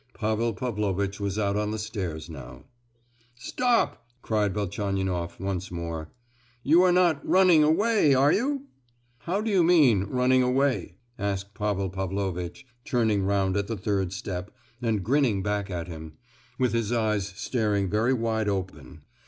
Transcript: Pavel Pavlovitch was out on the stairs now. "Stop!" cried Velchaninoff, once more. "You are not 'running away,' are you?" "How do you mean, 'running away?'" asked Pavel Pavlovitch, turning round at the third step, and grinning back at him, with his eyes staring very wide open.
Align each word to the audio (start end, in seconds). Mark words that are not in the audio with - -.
Pavel 0.15 0.55
Pavlovitch 0.55 1.19
was 1.19 1.37
out 1.37 1.55
on 1.55 1.69
the 1.69 1.77
stairs 1.77 2.27
now. 2.27 2.63
"Stop!" 3.35 4.03
cried 4.23 4.51
Velchaninoff, 4.51 5.39
once 5.39 5.69
more. 5.69 6.09
"You 6.63 6.81
are 6.81 6.91
not 6.91 7.23
'running 7.23 7.61
away,' 7.63 8.15
are 8.15 8.31
you?" 8.33 8.65
"How 9.19 9.41
do 9.41 9.51
you 9.51 9.61
mean, 9.63 10.05
'running 10.05 10.41
away?'" 10.41 10.95
asked 11.19 11.53
Pavel 11.53 11.91
Pavlovitch, 11.91 12.65
turning 12.83 13.25
round 13.25 13.55
at 13.55 13.67
the 13.67 13.77
third 13.77 14.11
step, 14.11 14.49
and 14.81 15.03
grinning 15.03 15.43
back 15.43 15.69
at 15.69 15.87
him, 15.87 16.13
with 16.57 16.73
his 16.73 16.91
eyes 16.91 17.27
staring 17.35 17.87
very 17.87 18.11
wide 18.11 18.49
open. 18.49 19.03